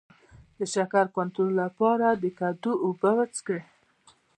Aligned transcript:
د 0.57 0.59
شکر 0.73 1.05
کنټرول 1.17 1.51
لپاره 1.63 2.07
د 2.23 2.25
کدو 2.39 2.71
اوبه 2.85 3.11
وڅښئ 3.17 3.61